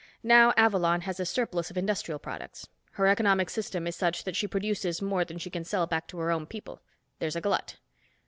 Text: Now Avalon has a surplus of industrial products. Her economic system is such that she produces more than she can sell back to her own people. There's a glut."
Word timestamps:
Now 0.23 0.51
Avalon 0.57 1.01
has 1.01 1.19
a 1.19 1.27
surplus 1.27 1.69
of 1.69 1.77
industrial 1.77 2.17
products. 2.17 2.67
Her 2.93 3.05
economic 3.05 3.51
system 3.51 3.85
is 3.85 3.95
such 3.95 4.23
that 4.23 4.35
she 4.35 4.47
produces 4.47 4.99
more 4.99 5.23
than 5.23 5.37
she 5.37 5.51
can 5.51 5.63
sell 5.63 5.85
back 5.85 6.07
to 6.07 6.17
her 6.17 6.31
own 6.31 6.47
people. 6.47 6.81
There's 7.19 7.35
a 7.35 7.41
glut." 7.41 7.75